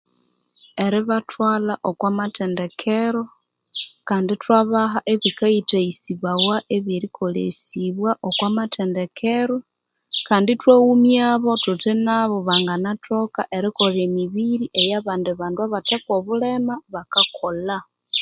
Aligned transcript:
Eribathwalha 0.85 1.73
okwa 1.89 2.09
mathendekero, 2.19 3.23
kandi 4.07 4.29
ithwabaha 4.35 4.99
ebikayithayisibawa 5.13 6.55
ebyerikolesibwa 6.75 8.11
okwa 8.27 8.47
mathendekero, 8.57 9.57
kandi 10.27 10.49
ithwaghumyabo 10.55 11.49
thuthi 11.63 11.91
nabo 12.05 12.37
banganathoka 12.47 13.41
erikolha 13.57 13.99
emibiri 14.07 14.65
eya 14.81 14.97
bandi 15.05 15.31
bandu 15.39 15.59
abathekwo 15.67 16.11
obulema 16.19 16.73
bakakolha. 16.93 17.77